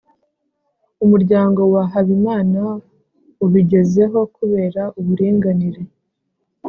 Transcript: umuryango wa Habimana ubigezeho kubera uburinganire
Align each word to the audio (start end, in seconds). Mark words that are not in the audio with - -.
umuryango 1.03 1.61
wa 1.73 1.83
Habimana 1.93 2.61
ubigezeho 3.45 4.19
kubera 4.35 4.81
uburinganire 4.99 5.81